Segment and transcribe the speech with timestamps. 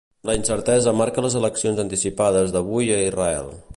[0.27, 3.53] La incertesa marca les eleccions anticipades d'avui a Israel.